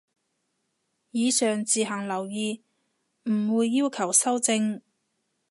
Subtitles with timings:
[1.11, 2.63] 以上自行留意，
[3.29, 4.81] 唔會要求修正